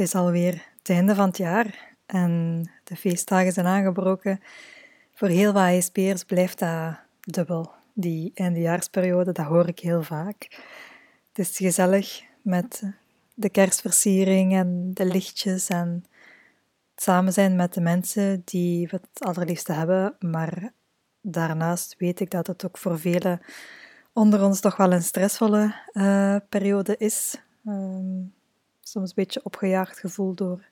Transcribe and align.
Het 0.00 0.08
is 0.08 0.14
alweer 0.14 0.66
het 0.78 0.88
einde 0.88 1.14
van 1.14 1.26
het 1.26 1.36
jaar 1.36 1.94
en 2.06 2.64
de 2.84 2.96
feestdagen 2.96 3.52
zijn 3.52 3.66
aangebroken. 3.66 4.40
Voor 5.14 5.28
heel 5.28 5.52
wat 5.52 5.70
ISP'ers 5.70 6.24
blijft 6.24 6.58
dat 6.58 6.98
dubbel. 7.20 7.70
Die 7.94 8.30
eindejaarsperiode, 8.34 9.32
dat 9.32 9.46
hoor 9.46 9.68
ik 9.68 9.78
heel 9.78 10.02
vaak. 10.02 10.60
Het 11.28 11.38
is 11.38 11.56
gezellig 11.56 12.22
met 12.42 12.82
de 13.34 13.50
kerstversiering 13.50 14.54
en 14.54 14.90
de 14.94 15.04
lichtjes 15.04 15.68
en 15.68 16.04
het 16.94 17.02
samen 17.02 17.32
zijn 17.32 17.56
met 17.56 17.74
de 17.74 17.80
mensen 17.80 18.42
die 18.44 18.88
we 18.88 19.00
het 19.00 19.24
allerliefste 19.24 19.72
hebben. 19.72 20.16
Maar 20.18 20.72
daarnaast 21.20 21.94
weet 21.98 22.20
ik 22.20 22.30
dat 22.30 22.46
het 22.46 22.64
ook 22.64 22.78
voor 22.78 22.98
velen 22.98 23.40
onder 24.12 24.44
ons 24.44 24.60
toch 24.60 24.76
wel 24.76 24.92
een 24.92 25.02
stressvolle 25.02 25.74
uh, 25.92 26.36
periode 26.48 26.96
is. 26.96 27.40
Um, 27.64 28.38
soms 28.90 29.08
een 29.08 29.14
beetje 29.14 29.44
opgejaagd 29.44 29.98
gevoel 29.98 30.34
door 30.34 30.64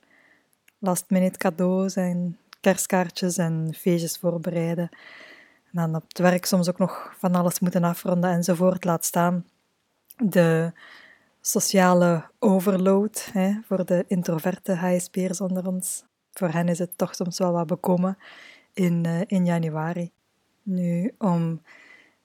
last-minute 0.78 1.38
cadeaus 1.38 1.96
en 1.96 2.38
kerstkaartjes 2.60 3.36
en 3.36 3.74
feestjes 3.76 4.16
voorbereiden. 4.16 4.88
En 5.72 5.72
dan 5.72 5.94
op 5.94 6.04
het 6.08 6.18
werk 6.18 6.44
soms 6.44 6.68
ook 6.68 6.78
nog 6.78 7.14
van 7.18 7.34
alles 7.34 7.58
moeten 7.58 7.84
afronden 7.84 8.30
enzovoort. 8.30 8.84
Laat 8.84 9.04
staan 9.04 9.46
de 10.16 10.72
sociale 11.40 12.24
overload 12.38 13.28
hè, 13.32 13.52
voor 13.64 13.84
de 13.84 14.04
introverte 14.08 14.74
HSP'ers 14.74 15.40
onder 15.40 15.66
ons. 15.66 16.04
Voor 16.32 16.48
hen 16.48 16.68
is 16.68 16.78
het 16.78 16.98
toch 16.98 17.14
soms 17.14 17.38
wel 17.38 17.52
wat 17.52 17.66
bekomen 17.66 18.18
in, 18.72 19.04
uh, 19.06 19.20
in 19.26 19.44
januari. 19.44 20.10
Nu, 20.62 21.14
om 21.18 21.62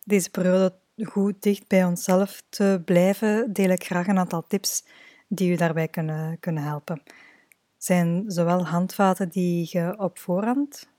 deze 0.04 0.30
periode 0.30 0.74
goed 1.04 1.42
dicht 1.44 1.68
bij 1.68 1.86
onszelf 1.86 2.44
te 2.50 2.82
blijven, 2.86 3.54
deel 3.54 3.70
ik 3.70 3.84
graag 3.86 4.08
een 4.08 4.18
aantal 4.18 4.44
tips 4.48 4.84
die 5.36 5.52
u 5.52 5.56
daarbij 5.56 5.88
kunnen, 5.88 6.40
kunnen 6.40 6.64
helpen. 6.64 7.04
Zijn 7.78 8.24
zowel 8.28 8.66
handvaten 8.66 9.30
die 9.30 9.68
je 9.72 9.96
op 9.98 10.18
voorhand 10.18 10.90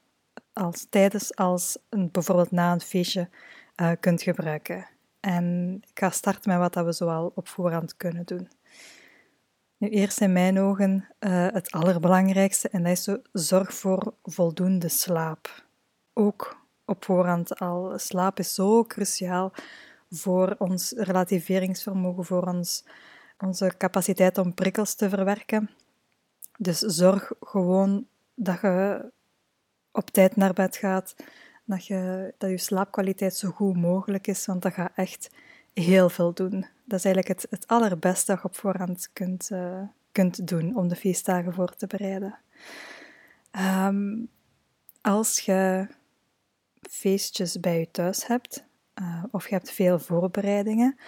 als 0.52 0.86
tijdens 0.90 1.36
als 1.36 1.78
een, 1.88 2.10
bijvoorbeeld 2.10 2.50
na 2.50 2.72
een 2.72 2.80
feestje 2.80 3.28
uh, 3.76 3.90
kunt 4.00 4.22
gebruiken. 4.22 4.86
En 5.20 5.78
ik 5.90 5.98
ga 5.98 6.10
starten 6.10 6.50
met 6.50 6.58
wat 6.58 6.72
dat 6.72 6.84
we 6.84 6.92
zoal 6.92 7.32
op 7.34 7.48
voorhand 7.48 7.96
kunnen 7.96 8.26
doen. 8.26 8.48
Nu, 9.76 9.88
eerst 9.88 10.20
in 10.20 10.32
mijn 10.32 10.60
ogen 10.60 11.08
uh, 11.20 11.46
het 11.50 11.70
allerbelangrijkste 11.70 12.68
en 12.68 12.82
dat 12.82 12.92
is 12.92 13.02
zo, 13.02 13.16
zorg 13.32 13.74
voor 13.74 14.14
voldoende 14.22 14.88
slaap. 14.88 15.64
Ook 16.12 16.56
op 16.84 17.04
voorhand 17.04 17.58
al. 17.58 17.98
Slaap 17.98 18.38
is 18.38 18.54
zo 18.54 18.84
cruciaal 18.84 19.52
voor 20.10 20.54
ons 20.58 20.92
relativeringsvermogen, 20.96 22.24
voor 22.24 22.46
ons 22.46 22.84
onze 23.38 23.74
capaciteit 23.78 24.38
om 24.38 24.54
prikkels 24.54 24.94
te 24.94 25.08
verwerken. 25.08 25.70
Dus 26.58 26.78
zorg 26.78 27.32
gewoon 27.40 28.06
dat 28.34 28.60
je 28.60 29.10
op 29.92 30.10
tijd 30.10 30.36
naar 30.36 30.52
bed 30.52 30.76
gaat, 30.76 31.14
dat 31.64 31.86
je, 31.86 32.34
dat 32.38 32.50
je 32.50 32.58
slaapkwaliteit 32.58 33.36
zo 33.36 33.50
goed 33.50 33.76
mogelijk 33.76 34.26
is, 34.26 34.46
want 34.46 34.62
dat 34.62 34.72
gaat 34.72 34.92
echt 34.94 35.30
heel 35.72 36.08
veel 36.08 36.32
doen. 36.32 36.66
Dat 36.84 36.98
is 36.98 37.04
eigenlijk 37.04 37.28
het, 37.40 37.46
het 37.50 37.66
allerbeste 37.66 38.32
dat 38.32 38.42
je 38.42 38.48
op 38.48 38.56
voorhand 38.56 39.10
kunt, 39.12 39.50
uh, 39.50 39.82
kunt 40.12 40.46
doen 40.46 40.76
om 40.76 40.88
de 40.88 40.96
feestdagen 40.96 41.52
voor 41.52 41.74
te 41.74 41.86
bereiden. 41.86 42.38
Um, 43.86 44.28
als 45.00 45.40
je 45.40 45.88
feestjes 46.90 47.60
bij 47.60 47.78
je 47.78 47.90
thuis 47.90 48.26
hebt, 48.26 48.64
uh, 49.00 49.24
of 49.30 49.48
je 49.48 49.54
hebt 49.54 49.70
veel 49.70 49.98
voorbereidingen, 49.98 50.98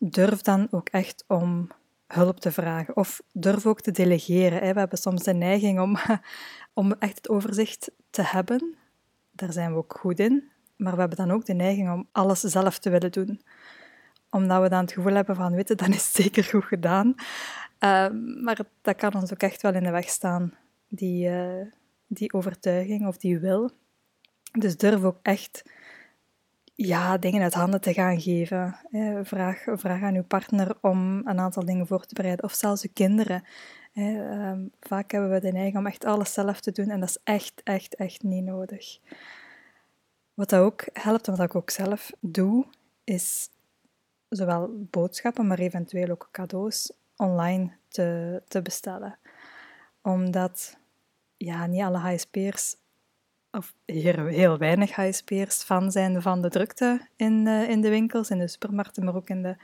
durf 0.00 0.42
dan 0.42 0.68
ook 0.70 0.88
echt 0.88 1.24
om 1.26 1.68
hulp 2.06 2.40
te 2.40 2.52
vragen. 2.52 2.96
Of 2.96 3.22
durf 3.32 3.66
ook 3.66 3.80
te 3.80 3.90
delegeren. 3.90 4.62
Hè. 4.62 4.72
We 4.72 4.78
hebben 4.78 4.98
soms 4.98 5.22
de 5.22 5.34
neiging 5.34 5.80
om, 5.80 5.96
om 6.80 6.92
echt 6.92 7.16
het 7.16 7.28
overzicht 7.28 7.90
te 8.10 8.22
hebben. 8.22 8.74
Daar 9.30 9.52
zijn 9.52 9.72
we 9.72 9.78
ook 9.78 9.96
goed 10.00 10.18
in. 10.18 10.48
Maar 10.76 10.94
we 10.94 11.00
hebben 11.00 11.18
dan 11.18 11.30
ook 11.30 11.44
de 11.44 11.54
neiging 11.54 11.92
om 11.92 12.08
alles 12.12 12.40
zelf 12.40 12.78
te 12.78 12.90
willen 12.90 13.12
doen. 13.12 13.40
Omdat 14.30 14.62
we 14.62 14.68
dan 14.68 14.80
het 14.80 14.92
gevoel 14.92 15.14
hebben 15.14 15.36
van, 15.36 15.54
weten, 15.54 15.76
dan 15.76 15.92
is 15.92 16.04
het 16.04 16.14
zeker 16.22 16.44
goed 16.44 16.64
gedaan. 16.64 17.14
Ehm, 17.78 18.42
maar 18.42 18.58
dat 18.82 18.96
kan 18.96 19.14
ons 19.14 19.32
ook 19.32 19.42
echt 19.42 19.62
wel 19.62 19.74
in 19.74 19.82
de 19.82 19.90
weg 19.90 20.08
staan, 20.08 20.54
die, 20.88 21.28
uh, 21.28 21.66
die 22.06 22.32
overtuiging 22.32 23.06
of 23.06 23.16
die 23.16 23.38
wil. 23.38 23.70
Dus 24.52 24.76
durf 24.76 25.04
ook 25.04 25.18
echt 25.22 25.62
ja, 26.86 27.18
dingen 27.18 27.42
uit 27.42 27.54
handen 27.54 27.80
te 27.80 27.92
gaan 27.92 28.20
geven. 28.20 28.76
Vraag, 29.22 29.64
vraag 29.72 30.02
aan 30.02 30.14
uw 30.14 30.24
partner 30.24 30.76
om 30.80 31.22
een 31.24 31.38
aantal 31.38 31.64
dingen 31.64 31.86
voor 31.86 32.06
te 32.06 32.14
bereiden, 32.14 32.44
of 32.44 32.52
zelfs 32.52 32.82
uw 32.82 32.90
kinderen. 32.92 33.44
Ehm, 33.94 34.66
vaak 34.80 35.10
hebben 35.10 35.30
we 35.30 35.40
de 35.40 35.52
neiging 35.52 35.76
om 35.76 35.86
echt 35.86 36.04
alles 36.04 36.32
zelf 36.32 36.60
te 36.60 36.72
doen 36.72 36.88
en 36.88 37.00
dat 37.00 37.08
is 37.08 37.18
echt, 37.24 37.60
echt, 37.64 37.94
echt 37.94 38.22
niet 38.22 38.44
nodig. 38.44 38.98
Wat 40.34 40.48
dat 40.48 40.60
ook 40.60 40.84
helpt, 40.92 41.28
en 41.28 41.36
wat 41.36 41.46
ik 41.46 41.54
ook 41.54 41.70
zelf 41.70 42.12
doe, 42.20 42.66
is 43.04 43.50
zowel 44.28 44.86
boodschappen, 44.90 45.46
maar 45.46 45.58
eventueel 45.58 46.08
ook 46.08 46.28
cadeaus 46.32 46.92
online 47.16 47.72
te, 47.88 48.42
te 48.48 48.62
bestellen. 48.62 49.18
Omdat 50.02 50.76
ja, 51.36 51.66
niet 51.66 51.82
alle 51.82 51.98
HSP'ers 51.98 52.76
of 53.50 53.74
heel, 53.84 54.26
heel 54.26 54.58
weinig 54.58 54.90
HSP'ers 54.90 55.62
fan 55.62 55.92
zijn 55.92 56.22
van 56.22 56.42
de 56.42 56.48
drukte 56.48 57.08
in, 57.16 57.46
uh, 57.46 57.68
in 57.68 57.80
de 57.80 57.88
winkels, 57.88 58.30
in 58.30 58.38
de 58.38 58.48
supermarkten, 58.48 59.04
maar 59.04 59.14
ook 59.14 59.28
in 59.28 59.42
de, 59.42 59.56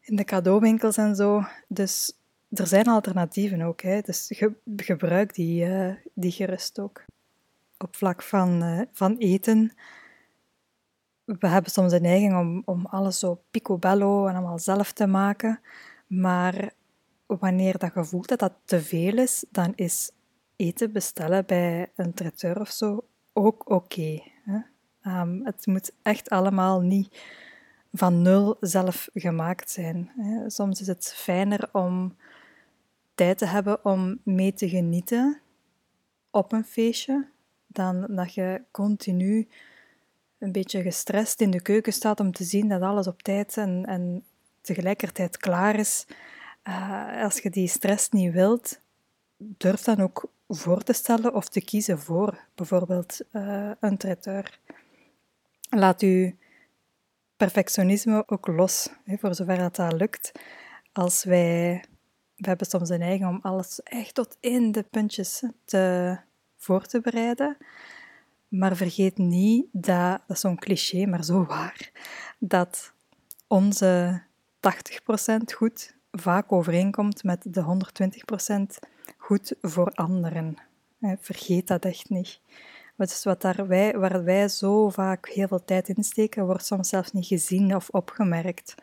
in 0.00 0.16
de 0.16 0.24
cadeauwinkels 0.24 0.96
en 0.96 1.16
zo. 1.16 1.42
Dus 1.68 2.18
er 2.50 2.66
zijn 2.66 2.86
alternatieven 2.86 3.62
ook. 3.62 3.80
Hè. 3.80 4.00
Dus 4.00 4.26
ge, 4.34 4.52
gebruik 4.76 5.34
die, 5.34 5.66
uh, 5.66 5.94
die 6.14 6.30
gerust 6.30 6.78
ook. 6.78 7.04
Op 7.78 7.96
vlak 7.96 8.22
van, 8.22 8.62
uh, 8.62 8.80
van 8.92 9.16
eten. 9.16 9.72
We 11.24 11.48
hebben 11.48 11.70
soms 11.70 11.92
de 11.92 12.00
neiging 12.00 12.38
om, 12.38 12.62
om 12.64 12.86
alles 12.86 13.18
zo 13.18 13.42
picobello 13.50 14.26
en 14.26 14.34
allemaal 14.34 14.58
zelf 14.58 14.92
te 14.92 15.06
maken. 15.06 15.60
Maar 16.06 16.72
wanneer 17.26 17.78
dat 17.78 17.94
je 17.94 18.04
voelt 18.04 18.28
dat 18.28 18.38
dat 18.38 18.52
te 18.64 18.80
veel 18.80 19.18
is, 19.18 19.44
dan 19.50 19.72
is 19.74 20.10
eten 20.60 20.92
bestellen 20.92 21.46
bij 21.46 21.90
een 21.96 22.14
traiteur 22.14 22.60
of 22.60 22.70
zo 22.70 23.04
ook 23.32 23.70
oké. 23.70 24.22
Ehm, 25.02 25.44
het 25.44 25.66
moet 25.66 25.92
echt 26.02 26.30
allemaal 26.30 26.80
niet 26.80 27.20
van 27.92 28.22
nul 28.22 28.56
zelf 28.60 29.08
gemaakt 29.14 29.70
zijn. 29.70 30.10
Hè. 30.16 30.50
Soms 30.50 30.80
is 30.80 30.86
het 30.86 31.12
fijner 31.16 31.68
om 31.72 32.16
tijd 33.14 33.38
te 33.38 33.46
hebben 33.46 33.84
om 33.84 34.20
mee 34.22 34.52
te 34.52 34.68
genieten 34.68 35.40
op 36.30 36.52
een 36.52 36.64
feestje, 36.64 37.26
dan 37.66 38.06
dat 38.08 38.34
je 38.34 38.62
continu 38.70 39.48
een 40.38 40.52
beetje 40.52 40.82
gestrest 40.82 41.40
in 41.40 41.50
de 41.50 41.62
keuken 41.62 41.92
staat 41.92 42.20
om 42.20 42.32
te 42.32 42.44
zien 42.44 42.68
dat 42.68 42.82
alles 42.82 43.06
op 43.06 43.22
tijd 43.22 43.56
en, 43.56 43.86
en 43.86 44.24
tegelijkertijd 44.60 45.36
klaar 45.36 45.78
is. 45.78 46.06
Uh, 46.68 47.22
als 47.22 47.38
je 47.38 47.50
die 47.50 47.68
stress 47.68 48.08
niet 48.08 48.32
wilt, 48.32 48.80
durf 49.36 49.82
dan 49.82 50.00
ook 50.00 50.30
voor 50.52 50.82
te 50.82 50.92
stellen 50.92 51.34
of 51.34 51.48
te 51.48 51.60
kiezen 51.60 51.98
voor 51.98 52.38
bijvoorbeeld 52.54 53.20
uh, 53.32 53.70
een 53.80 53.96
traiteur. 53.96 54.58
Laat 55.70 56.00
uw 56.00 56.32
perfectionisme 57.36 58.22
ook 58.26 58.46
los, 58.46 58.88
hè, 59.04 59.16
voor 59.18 59.34
zover 59.34 59.56
dat, 59.56 59.76
dat 59.76 59.92
lukt. 59.92 60.32
Als 60.92 61.24
wij, 61.24 61.84
we 62.36 62.48
hebben 62.48 62.66
soms 62.66 62.88
de 62.88 62.98
neiging 62.98 63.28
om 63.28 63.38
alles 63.42 63.82
echt 63.82 64.14
tot 64.14 64.36
in 64.40 64.72
de 64.72 64.82
puntjes 64.82 65.44
te, 65.64 66.16
voor 66.56 66.86
te 66.86 67.00
bereiden. 67.00 67.56
Maar 68.48 68.76
vergeet 68.76 69.18
niet 69.18 69.66
dat, 69.72 70.20
dat 70.26 70.36
is 70.36 70.40
zo'n 70.40 70.58
cliché, 70.58 71.06
maar 71.06 71.24
zo 71.24 71.44
waar, 71.44 71.90
dat 72.38 72.92
onze 73.46 74.22
80% 74.56 75.54
goed 75.54 75.94
vaak 76.10 76.52
overeenkomt 76.52 77.22
met 77.24 77.54
de 77.54 77.78
120% 78.84 78.88
goed 79.16 79.54
voor 79.60 79.90
anderen. 79.90 80.56
Vergeet 81.00 81.66
dat 81.66 81.84
echt 81.84 82.08
niet. 82.08 82.40
Dus 82.96 83.24
wat 83.24 83.42
daar 83.42 83.66
wij, 83.66 83.98
waar 83.98 84.24
wij 84.24 84.48
zo 84.48 84.88
vaak 84.88 85.28
heel 85.28 85.48
veel 85.48 85.64
tijd 85.64 85.88
in 85.88 86.04
steken, 86.04 86.46
wordt 86.46 86.66
soms 86.66 86.88
zelfs 86.88 87.12
niet 87.12 87.26
gezien 87.26 87.74
of 87.74 87.88
opgemerkt 87.88 88.74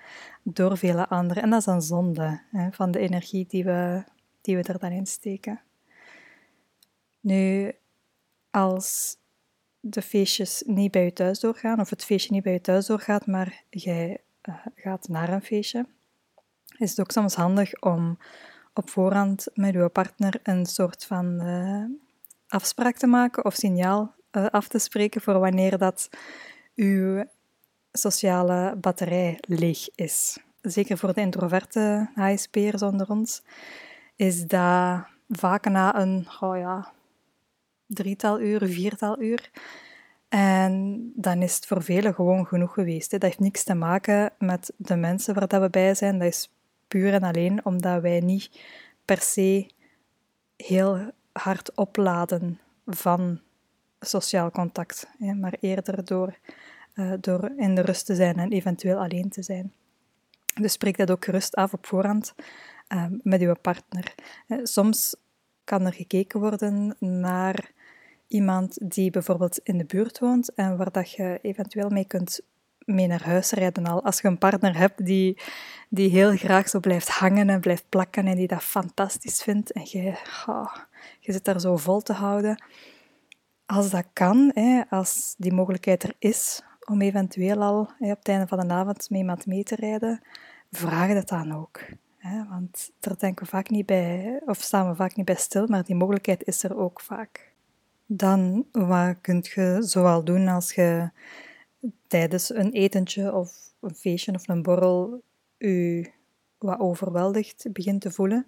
door 0.44 0.78
vele 0.78 1.08
anderen. 1.08 1.44
En 1.44 1.50
dat 1.50 1.60
is 1.60 1.66
een 1.66 1.82
zonde 1.82 2.42
hè, 2.52 2.72
van 2.72 2.92
de 2.92 3.00
energie 3.00 3.46
die 3.48 3.64
we, 3.64 4.04
die 4.42 4.56
we 4.56 4.64
er 4.64 4.80
dan 4.80 4.92
in 4.92 5.06
steken. 5.06 5.62
Nu, 7.20 7.72
als 8.52 9.18
de 9.80 10.02
feestjes 10.02 10.64
niet 10.66 10.92
bij 10.92 11.04
je 11.04 11.14
thuis 11.14 11.40
doorgaan, 11.40 11.80
of 11.80 11.90
het 11.90 12.04
feestje 12.04 12.34
niet 12.34 12.44
bij 12.44 12.54
je 12.54 12.62
thuis 12.62 12.86
doorgaat, 12.86 13.28
maar 13.28 13.64
jij 13.70 14.22
uh, 14.44 14.56
gaat 14.76 15.08
naar 15.08 15.30
een 15.30 15.42
feestje, 15.42 15.86
is 16.78 16.90
het 16.90 17.00
ook 17.00 17.12
soms 17.12 17.36
handig 17.36 17.82
om 17.82 18.18
op 18.78 18.90
voorhand 18.90 19.48
met 19.54 19.76
uw 19.76 19.88
partner 19.88 20.40
een 20.44 20.66
soort 20.66 21.06
van 21.06 21.42
uh, 21.42 21.84
afspraak 22.48 22.98
te 22.98 23.08
maken 23.08 23.46
of 23.46 23.54
signaal 23.54 24.16
uh, 24.32 24.46
af 24.46 24.68
te 24.68 24.80
spreken 24.80 25.22
voor 25.22 25.40
wanneer 25.40 25.78
dat 25.78 26.10
uw 26.76 27.24
sociale 27.92 28.76
batterij 28.76 29.38
leeg 29.42 29.90
is. 29.96 30.38
Zeker 30.62 30.98
voor 30.98 31.14
de 31.14 31.22
introverte 31.22 32.10
HSP'ers 32.16 32.82
onder 32.82 33.10
ons 33.10 33.44
is 34.16 34.46
dat 34.46 35.06
vaak 35.30 35.70
na 35.70 36.00
een, 36.00 36.28
ja, 36.40 36.92
drietal 37.86 38.40
uur, 38.40 38.68
viertal 38.68 39.22
uur. 39.22 39.52
En 40.30 41.02
dan 41.16 41.42
is 41.42 41.56
het 41.56 41.66
voor 41.66 41.84
velen 41.84 42.14
gewoon 42.14 42.46
genoeg 42.46 42.74
geweest. 42.74 43.12
Dat 43.12 43.22
heeft 43.22 43.40
niks 43.40 43.64
te 43.64 43.74
maken 43.74 44.34
met 44.40 44.74
de 44.78 44.96
mensen 44.96 45.34
waar 45.34 45.48
dat 45.48 45.62
we 45.62 45.70
bij 45.70 45.96
zijn. 45.96 46.20
Dat 46.20 46.28
is 46.28 46.50
puur 46.88 47.14
en 47.14 47.24
alleen 47.24 47.66
omdat 47.66 48.02
wij 48.02 48.20
niet 48.20 48.50
per 49.06 49.22
se 49.22 49.70
heel 50.56 51.12
hard 51.32 51.76
opladen 51.76 52.60
van 52.86 53.42
sociaal 54.00 54.52
contact, 54.52 55.08
maar 55.18 55.58
eerder 55.60 56.06
door, 56.06 56.38
uh, 56.96 57.14
door 57.20 57.52
in 57.58 57.76
de 57.76 57.82
rust 57.82 58.06
te 58.06 58.16
zijn 58.16 58.38
en 58.40 58.52
eventueel 58.52 58.98
alleen 58.98 59.30
te 59.30 59.44
zijn. 59.44 59.74
Dus 60.62 60.72
spreek 60.72 60.98
dat 60.98 61.12
ook 61.12 61.26
gerust 61.26 61.56
af 61.56 61.74
op 61.74 61.86
voorhand 61.86 62.34
uh, 62.94 63.06
met 63.24 63.42
uw 63.42 63.56
partner. 63.62 64.16
Uh, 64.48 64.60
soms 64.64 65.16
kan 65.64 65.86
er 65.86 65.94
gekeken 65.94 66.40
worden 66.40 66.96
naar 67.00 67.72
iemand 68.28 68.92
die 68.92 69.10
bijvoorbeeld 69.10 69.60
in 69.64 69.78
de 69.78 69.86
buurt 69.86 70.20
woont 70.20 70.54
en 70.54 70.78
waar 70.78 70.92
dat 70.92 71.12
je 71.12 71.40
eventueel 71.42 71.90
mee 71.90 72.06
kunt 72.06 72.42
mee 72.88 73.08
naar 73.08 73.24
huis 73.24 73.52
rijden 73.52 73.86
al. 73.86 74.04
Als 74.04 74.22
je 74.22 74.28
een 74.28 74.38
partner 74.38 74.78
hebt 74.78 75.06
die, 75.06 75.38
die 75.90 76.10
heel 76.10 76.36
graag 76.36 76.70
zo 76.70 76.80
blijft 76.80 77.10
hangen 77.10 77.50
en 77.50 77.60
blijft 77.60 77.90
plakken 77.90 78.28
en 78.28 78.36
die 78.36 78.48
dat 78.48 78.64
fantastisch 78.64 79.44
vindt 79.44 79.72
en 79.72 79.82
je, 79.86 80.14
oh, 80.46 80.76
je 81.20 81.32
zit 81.32 81.46
daar 81.46 81.60
zo 81.60 81.78
vol 81.78 82.02
te 82.02 82.14
houden. 82.14 82.64
Als 83.66 83.90
dat 83.90 84.06
kan, 84.14 84.52
hè, 84.54 84.82
als 84.90 85.36
die 85.38 85.54
mogelijkheid 85.54 86.04
er 86.04 86.16
is 86.20 86.64
om 86.86 87.02
eventueel 87.02 87.62
al 87.62 87.90
hè, 88.00 88.12
op 88.12 88.18
het 88.18 88.28
einde 88.28 88.48
van 88.48 88.68
de 88.68 88.74
avond 88.74 89.08
iemand 89.10 89.46
mee 89.46 89.64
te 89.64 89.76
rijden, 89.76 90.22
vraag 90.72 91.14
dat 91.14 91.28
dan 91.28 91.56
ook. 91.56 91.82
Hè, 92.18 92.48
want 92.50 92.92
daar 93.00 93.18
denken 93.18 93.44
we 93.44 93.50
vaak 93.50 93.70
niet 93.70 93.86
bij, 93.86 94.42
of 94.46 94.62
staan 94.62 94.90
we 94.90 94.96
vaak 94.96 95.16
niet 95.16 95.26
bij 95.26 95.36
stil, 95.36 95.68
maar 95.68 95.84
die 95.84 95.96
mogelijkheid 95.96 96.44
is 96.44 96.64
er 96.64 96.78
ook 96.78 97.02
vaak. 97.02 97.52
Dan, 98.06 98.66
wat 98.72 99.16
kun 99.22 99.44
je 99.56 99.78
zoal 99.80 100.24
doen 100.24 100.48
als 100.48 100.74
je 100.74 101.10
tijdens 102.08 102.54
een 102.54 102.72
etentje 102.72 103.34
of 103.34 103.74
een 103.80 103.96
feestje 103.96 104.34
of 104.34 104.48
een 104.48 104.62
borrel 104.62 105.22
je 105.58 106.12
wat 106.58 106.80
overweldigd 106.80 107.66
begint 107.72 108.02
te 108.02 108.12
voelen? 108.12 108.48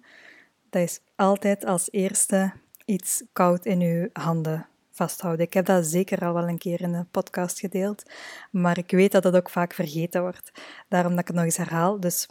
Dat 0.70 0.82
is 0.82 1.00
altijd 1.16 1.64
als 1.64 1.88
eerste 1.90 2.52
iets 2.84 3.22
koud 3.32 3.66
in 3.66 3.80
je 3.80 4.10
handen 4.12 4.66
vasthouden. 4.90 5.46
Ik 5.46 5.52
heb 5.52 5.66
dat 5.66 5.86
zeker 5.86 6.24
al 6.24 6.34
wel 6.34 6.48
een 6.48 6.58
keer 6.58 6.80
in 6.80 6.94
een 6.94 7.10
podcast 7.10 7.60
gedeeld, 7.60 8.02
maar 8.50 8.78
ik 8.78 8.90
weet 8.90 9.12
dat 9.12 9.22
dat 9.22 9.36
ook 9.36 9.50
vaak 9.50 9.72
vergeten 9.72 10.20
wordt. 10.20 10.50
Daarom 10.88 11.10
dat 11.10 11.20
ik 11.20 11.26
het 11.26 11.36
nog 11.36 11.44
eens 11.44 11.56
herhaal. 11.56 12.00
Dus 12.00 12.28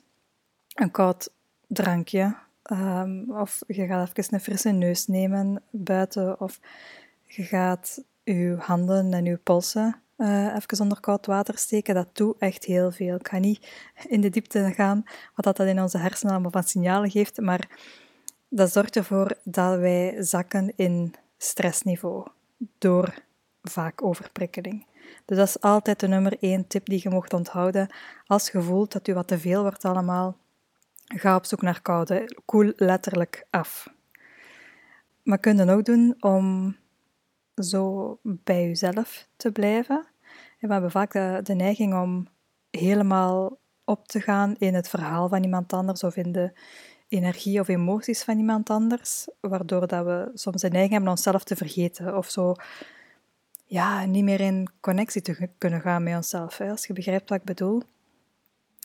een 0.73 0.91
koud 0.91 1.33
drankje, 1.67 2.35
um, 2.71 3.31
of 3.31 3.59
je 3.67 3.85
gaat 3.85 4.09
even 4.17 4.33
een 4.33 4.39
frisse 4.39 4.69
neus 4.69 5.07
nemen 5.07 5.63
buiten, 5.69 6.39
of 6.39 6.59
je 7.25 7.43
gaat 7.43 8.03
je 8.23 8.55
handen 8.59 9.13
en 9.13 9.25
je 9.25 9.37
polsen 9.37 10.01
uh, 10.19 10.55
even 10.55 10.79
onder 10.79 10.99
koud 10.99 11.25
water 11.25 11.57
steken. 11.57 11.95
Dat 11.95 12.09
doet 12.13 12.37
echt 12.39 12.63
heel 12.63 12.91
veel. 12.91 13.15
Ik 13.15 13.27
ga 13.27 13.37
niet 13.37 13.69
in 14.07 14.21
de 14.21 14.29
diepte 14.29 14.71
gaan 14.75 15.03
wat 15.35 15.57
dat 15.57 15.67
in 15.67 15.81
onze 15.81 15.97
hersenen 15.97 16.33
allemaal 16.33 16.51
van 16.51 16.63
signalen 16.63 17.11
geeft, 17.11 17.41
maar 17.41 17.67
dat 18.49 18.71
zorgt 18.71 18.95
ervoor 18.95 19.37
dat 19.43 19.79
wij 19.79 20.15
zakken 20.23 20.73
in 20.75 21.13
stressniveau 21.37 22.27
door 22.77 23.13
vaak 23.61 24.03
overprikkeling. 24.03 24.85
Dus 25.25 25.37
dat 25.37 25.47
is 25.47 25.61
altijd 25.61 25.99
de 25.99 26.07
nummer 26.07 26.37
één 26.39 26.67
tip 26.67 26.85
die 26.85 26.99
je 27.03 27.09
mocht 27.09 27.33
onthouden. 27.33 27.89
Als 28.25 28.49
je 28.49 28.61
voelt 28.61 28.91
dat 28.91 29.07
u 29.07 29.13
wat 29.13 29.27
te 29.27 29.39
veel 29.39 29.61
wordt 29.61 29.85
allemaal, 29.85 30.37
ga 31.05 31.35
op 31.35 31.45
zoek 31.45 31.61
naar 31.61 31.81
koude. 31.81 32.37
Koel 32.45 32.73
letterlijk 32.75 33.45
af. 33.49 33.87
Maar 35.23 35.37
kun 35.37 35.57
je 35.57 35.71
ook 35.71 35.85
doen 35.85 36.15
om 36.19 36.75
zo 37.63 38.19
bij 38.23 38.67
jezelf 38.67 39.27
te 39.35 39.51
blijven. 39.51 40.07
we 40.59 40.71
hebben 40.71 40.91
vaak 40.91 41.11
de, 41.45 41.53
neiging 41.53 41.93
om 41.93 42.27
helemaal 42.69 43.57
op 43.83 44.07
te 44.07 44.21
gaan 44.21 44.55
in 44.57 44.73
het 44.73 44.89
verhaal 44.89 45.29
van 45.29 45.43
iemand 45.43 45.73
anders 45.73 46.03
of 46.03 46.15
in 46.15 46.31
de 46.31 46.51
energie 47.07 47.59
of 47.59 47.67
emoties 47.67 48.23
van 48.23 48.37
iemand 48.37 48.69
anders, 48.69 49.27
waardoor 49.39 49.87
dat 49.87 50.05
we 50.05 50.31
soms 50.33 50.61
de 50.61 50.69
neiging 50.69 50.91
hebben 50.93 51.11
onszelf 51.11 51.43
te 51.43 51.55
vergeten 51.55 52.17
of 52.17 52.29
zo 52.29 52.55
ja, 53.65 54.05
niet 54.05 54.23
meer 54.23 54.39
in 54.39 54.69
connectie 54.79 55.21
te 55.21 55.49
kunnen 55.57 55.81
gaan 55.81 56.03
met 56.03 56.15
onszelf, 56.15 56.61
als 56.61 56.87
je 56.87 56.93
begrijpt 56.93 57.29
wat 57.29 57.39
ik 57.39 57.45
bedoel. 57.45 57.81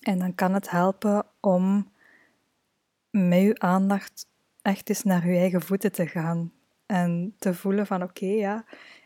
En 0.03 0.19
dan 0.19 0.35
kan 0.35 0.55
het 0.55 0.71
helpen 0.71 1.27
om 1.41 1.93
met 3.11 3.41
je 3.41 3.59
aandacht 3.59 4.27
echt 4.63 4.89
eens 4.89 5.03
naar 5.03 5.29
je 5.29 5.39
eigen 5.39 5.63
voeten 5.63 5.93
te 5.93 6.07
gaan 6.07 6.53
en 6.95 7.35
te 7.39 7.55
voelen 7.55 7.87
van 7.87 8.03
oké, 8.03 8.27
ja, 8.27 8.65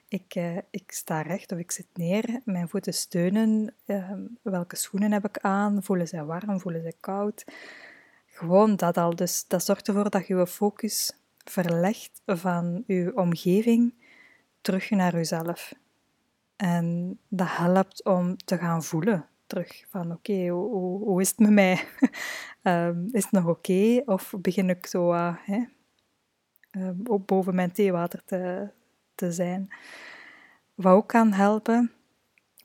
ik, 0.08 0.35
eh, 0.35 0.56
ik 0.70 0.93
sta 0.93 1.23
recht 1.23 1.52
of 1.52 1.58
ik 1.58 1.70
zit 1.70 1.87
neer, 1.94 2.40
mijn 2.44 2.69
voeten 2.69 2.94
steunen, 2.94 3.75
ehm, 3.87 4.20
welke 4.43 4.76
schoenen 4.76 5.12
heb 5.12 5.25
ik 5.25 5.38
aan, 5.38 5.82
voelen 5.82 6.08
ze 6.08 6.25
warm, 6.25 6.61
voelen 6.61 6.82
ze 6.82 6.94
koud. 7.00 7.44
Gewoon 8.26 8.76
dat 8.76 8.96
al. 8.96 9.14
Dus 9.17 9.44
dat 9.46 9.64
zorgt 9.64 9.88
ervoor 9.88 10.11
dat 10.11 10.26
je 10.26 10.35
je 10.35 10.46
focus 10.46 11.12
verlegt 11.44 12.23
van 12.26 12.85
je 12.87 13.12
omgeving 13.14 13.94
terug 14.61 14.90
naar 14.90 15.14
jezelf. 15.14 15.75
En 16.56 17.19
dat 17.29 17.49
helpt 17.50 18.05
om 18.05 18.37
te 18.37 18.58
gaan 18.58 18.82
voelen 18.82 19.26
terug 19.46 19.85
van 19.90 20.12
oké, 20.12 20.49
hoe, 20.49 20.99
hoe, 21.05 21.20
is 21.20 21.29
het 21.29 21.38
met 21.38 21.50
mij? 21.50 21.85
um, 22.62 23.08
is 23.19 23.23
het 23.23 23.32
nog 23.32 23.46
oké? 23.46 24.02
Of 24.05 24.35
begin 24.38 24.70
ik 24.70 24.87
zo 24.87 25.12
uh, 26.70 26.91
boven 27.26 27.55
mijn 27.55 27.73
theewater 27.73 28.25
te, 28.25 28.70
te 29.15 29.32
zijn? 29.32 29.69
Wat 30.75 30.93
ook 30.93 31.09
kan 31.09 31.32
helpen, 31.32 31.93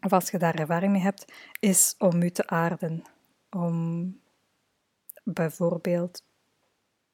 of 0.02 0.14
als 0.14 0.32
je 0.32 0.38
daar 0.38 0.56
ervaring 0.56 0.92
mee 0.92 1.02
hebt, 1.02 1.34
is 1.60 1.96
om 1.98 2.24
je 2.24 2.32
te 2.32 2.48
aarden. 2.48 3.04
Om 3.50 4.22
bijvoorbeeld 5.24 6.24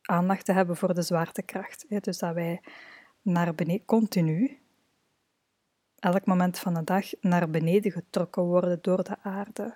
aandacht 0.02 0.46
te 0.46 0.52
hebben 0.52 0.76
voor 0.78 0.94
de 0.94 1.02
zwaartekracht. 1.02 1.86
Dus 2.04 2.18
dat 2.18 2.34
wij 2.34 2.62
naar 3.22 3.56
beneden, 3.56 3.86
continu, 3.86 4.60
elk 6.00 6.26
moment 6.26 6.60
van 6.60 6.74
de 6.74 6.84
dag, 6.84 7.06
naar 7.22 7.50
beneden 7.50 7.92
getrokken 7.92 8.44
worden 8.44 8.80
door 8.82 9.04
de 9.04 9.16
aarde. 9.22 9.74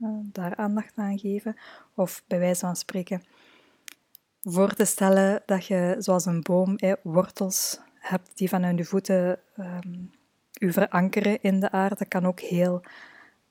Eh, 0.00 0.08
daar 0.22 0.56
aandacht 0.56 0.96
aan 0.96 1.18
geven. 1.18 1.56
Of 1.94 2.22
bij 2.26 2.38
wijze 2.38 2.60
van 2.60 2.76
spreken, 2.76 3.22
voor 4.52 4.74
te 4.74 4.84
stellen 4.84 5.42
dat 5.46 5.66
je, 5.66 5.94
zoals 5.98 6.26
een 6.26 6.42
boom, 6.42 6.78
wortels 7.02 7.80
hebt 7.94 8.38
die 8.38 8.48
vanuit 8.48 8.78
je 8.78 8.84
voeten 8.84 9.40
um, 9.58 10.10
u 10.60 10.72
verankeren 10.72 11.42
in 11.42 11.60
de 11.60 11.70
aarde, 11.70 12.04
kan 12.04 12.26
ook 12.26 12.40
heel, 12.40 12.80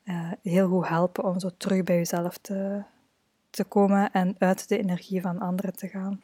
uh, 0.03 0.31
heel 0.41 0.67
goed 0.67 0.87
helpen 0.87 1.23
om 1.23 1.39
zo 1.39 1.49
terug 1.57 1.83
bij 1.83 1.95
jezelf 1.95 2.37
te, 2.37 2.83
te 3.49 3.63
komen 3.63 4.11
en 4.11 4.35
uit 4.37 4.69
de 4.69 4.77
energie 4.77 5.21
van 5.21 5.39
anderen 5.39 5.73
te 5.73 5.87
gaan. 5.87 6.21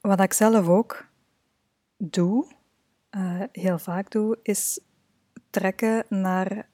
Wat 0.00 0.20
ik 0.20 0.32
zelf 0.32 0.68
ook 0.68 1.06
doe, 1.96 2.46
uh, 3.10 3.42
heel 3.52 3.78
vaak 3.78 4.10
doe, 4.10 4.38
is 4.42 4.80
trekken 5.50 6.04
naar 6.08 6.68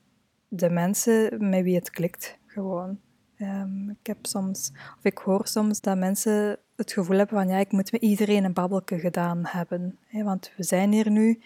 de 0.48 0.70
mensen 0.70 1.48
met 1.48 1.62
wie 1.62 1.74
het 1.74 1.90
klikt. 1.90 2.38
Gewoon. 2.46 3.00
Um, 3.40 3.90
ik 3.90 4.06
heb 4.06 4.26
soms, 4.26 4.70
of 4.96 5.04
ik 5.04 5.18
hoor 5.18 5.46
soms 5.46 5.80
dat 5.80 5.96
mensen 5.96 6.58
het 6.76 6.92
gevoel 6.92 7.16
hebben 7.16 7.38
van 7.38 7.48
ja, 7.48 7.58
ik 7.58 7.72
moet 7.72 7.92
met 7.92 8.02
iedereen 8.02 8.44
een 8.44 8.52
babbelke 8.52 8.98
gedaan 8.98 9.46
hebben. 9.46 9.98
Hè, 10.06 10.22
want 10.22 10.52
we 10.56 10.62
zijn 10.62 10.92
hier 10.92 11.10
nu 11.10 11.40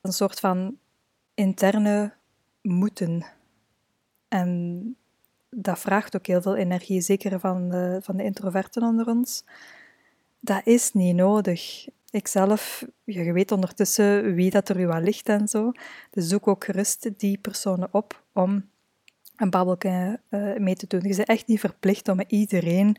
een 0.00 0.12
soort 0.12 0.40
van 0.40 0.76
interne 1.34 2.12
moeten. 2.60 3.26
En 4.28 4.96
dat 5.50 5.78
vraagt 5.78 6.16
ook 6.16 6.26
heel 6.26 6.42
veel 6.42 6.56
energie, 6.56 7.00
zeker 7.00 7.40
van 7.40 7.68
de, 7.68 8.00
van 8.02 8.16
de 8.16 8.24
introverten 8.24 8.82
onder 8.82 9.06
ons. 9.06 9.44
Dat 10.40 10.60
is 10.64 10.92
niet 10.92 11.14
nodig. 11.14 11.86
Ikzelf, 12.10 12.86
je 13.04 13.32
weet 13.32 13.52
ondertussen 13.52 14.34
wie 14.34 14.50
dat 14.50 14.68
er 14.68 14.80
u 14.80 14.88
al 14.88 15.00
ligt 15.00 15.28
en 15.28 15.48
zo. 15.48 15.72
Dus 16.10 16.28
zoek 16.28 16.48
ook 16.48 16.64
gerust 16.64 17.10
die 17.16 17.38
personen 17.38 17.88
op 17.90 18.22
om 18.32 18.70
een 19.42 19.50
babbelje 19.50 20.20
uh, 20.30 20.56
mee 20.56 20.74
te 20.74 20.86
doen. 20.86 21.00
Je 21.00 21.16
bent 21.16 21.28
echt 21.28 21.46
niet 21.46 21.60
verplicht 21.60 22.08
om 22.08 22.16
met 22.16 22.30
iedereen 22.30 22.96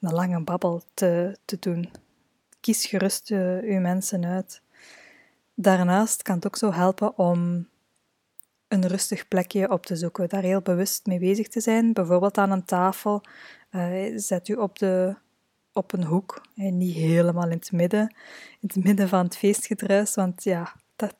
een 0.00 0.12
lange 0.12 0.40
babbel 0.44 0.82
te, 0.94 1.36
te 1.44 1.56
doen. 1.60 1.90
Kies 2.60 2.86
gerust 2.86 3.30
uh, 3.30 3.58
uw 3.58 3.80
mensen 3.80 4.24
uit. 4.24 4.62
Daarnaast 5.54 6.22
kan 6.22 6.34
het 6.34 6.46
ook 6.46 6.56
zo 6.56 6.72
helpen 6.72 7.18
om 7.18 7.68
een 8.68 8.86
rustig 8.86 9.28
plekje 9.28 9.70
op 9.70 9.86
te 9.86 9.96
zoeken, 9.96 10.28
daar 10.28 10.42
heel 10.42 10.60
bewust 10.60 11.06
mee 11.06 11.18
bezig 11.18 11.48
te 11.48 11.60
zijn. 11.60 11.92
Bijvoorbeeld 11.92 12.38
aan 12.38 12.50
een 12.50 12.64
tafel. 12.64 13.22
Uh, 13.70 14.12
zet 14.16 14.48
u 14.48 14.54
op, 14.54 14.78
de, 14.78 15.14
op 15.72 15.92
een 15.92 16.04
hoek, 16.04 16.42
niet 16.54 16.94
helemaal 16.94 17.44
in 17.44 17.58
het 17.58 17.72
midden, 17.72 18.14
in 18.60 18.68
het 18.74 18.84
midden 18.84 19.08
van 19.08 19.24
het 19.24 19.36
feestgedruis, 19.36 20.14
want 20.14 20.44
ja, 20.44 20.72
dat, 20.96 21.14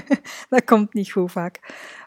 dat 0.48 0.64
komt 0.64 0.94
niet 0.94 1.10
goed 1.10 1.32
vaak 1.32 1.60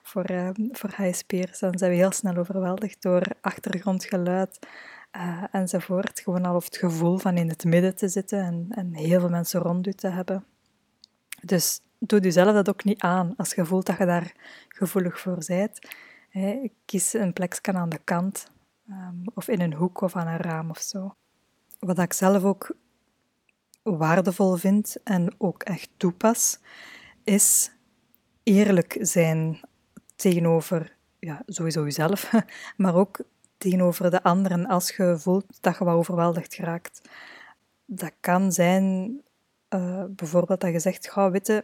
voor, 0.08 0.32
uh, 0.32 0.50
voor 0.72 0.90
HSP'ers. 0.96 1.60
Dan 1.60 1.78
zijn 1.78 1.92
we 1.92 1.98
heel 1.98 2.12
snel 2.12 2.36
overweldigd 2.36 3.02
door 3.02 3.28
achtergrondgeluid 3.42 4.68
uh, 5.16 5.44
enzovoort. 5.52 6.20
Gewoon 6.20 6.46
al 6.46 6.56
of 6.56 6.66
het 6.66 6.78
gevoel 6.78 7.18
van 7.18 7.38
in 7.38 7.50
het 7.50 7.64
midden 7.64 7.96
te 7.96 8.08
zitten 8.08 8.40
en, 8.40 8.68
en 8.70 8.94
heel 8.94 9.20
veel 9.20 9.30
mensen 9.30 9.62
rond 9.62 9.88
u 9.88 9.94
te 9.94 10.08
hebben. 10.08 10.46
Dus 11.42 11.82
doe 12.00 12.20
jezelf 12.20 12.54
dat 12.54 12.70
ook 12.70 12.84
niet 12.84 13.02
aan 13.02 13.34
als 13.38 13.54
je 13.54 13.66
voelt 13.66 13.86
dat 13.86 13.98
je 13.98 14.06
daar 14.06 14.34
gevoelig 14.68 15.20
voor 15.20 15.38
bent. 15.48 15.80
Kies 16.86 17.14
een 17.14 17.34
plekje 17.34 17.74
aan 17.74 17.90
de 17.90 18.00
kant 18.04 18.52
um, 18.90 19.22
of 19.34 19.48
in 19.48 19.62
een 19.62 19.74
hoek 19.74 20.02
of 20.02 20.16
aan 20.16 20.28
een 20.28 20.38
raam 20.38 20.70
of 20.70 20.80
zo. 20.80 21.16
Wat 21.80 22.00
ik 22.00 22.14
zelf 22.14 22.44
ook 22.44 22.76
waardevol 23.84 24.56
vind 24.56 24.98
en 25.04 25.36
ook 25.38 25.64
echt 25.64 25.90
toepas, 25.98 26.60
is 27.24 27.72
eerlijk 28.44 28.98
zijn 29.00 29.60
tegenover 30.16 30.96
ja, 31.20 31.42
sowieso 31.46 31.84
jezelf, 31.84 32.32
maar 32.78 32.96
ook 32.96 33.20
tegenover 33.58 34.12
de 34.12 34.24
anderen 34.24 34.66
als 34.66 34.96
je 34.96 35.16
voelt 35.18 35.46
dat 35.62 35.78
je 35.78 35.84
wat 35.84 35.96
overweldigd 35.96 36.54
geraakt. 36.54 37.02
Dat 37.86 38.12
kan 38.20 38.52
zijn 38.52 39.22
uh, 39.70 40.04
bijvoorbeeld 40.10 40.62
dat 40.62 40.72
je 40.72 40.80
zegt, 40.80 41.12
ga 41.12 41.32
witte, 41.32 41.64